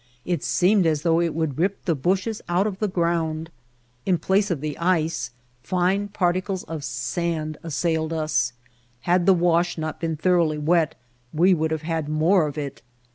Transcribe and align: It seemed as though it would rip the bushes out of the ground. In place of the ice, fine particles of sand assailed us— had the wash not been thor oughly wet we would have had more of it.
It 0.25 0.43
seemed 0.43 0.87
as 0.87 1.03
though 1.03 1.21
it 1.21 1.35
would 1.35 1.59
rip 1.59 1.85
the 1.85 1.93
bushes 1.93 2.41
out 2.49 2.65
of 2.65 2.79
the 2.79 2.87
ground. 2.87 3.51
In 4.03 4.17
place 4.17 4.49
of 4.49 4.59
the 4.59 4.75
ice, 4.79 5.29
fine 5.61 6.07
particles 6.07 6.63
of 6.63 6.83
sand 6.83 7.59
assailed 7.61 8.11
us— 8.11 8.51
had 9.01 9.27
the 9.27 9.35
wash 9.35 9.77
not 9.77 9.99
been 9.99 10.17
thor 10.17 10.39
oughly 10.39 10.57
wet 10.57 10.95
we 11.35 11.53
would 11.53 11.69
have 11.69 11.83
had 11.83 12.09
more 12.09 12.47
of 12.47 12.57
it. 12.57 12.81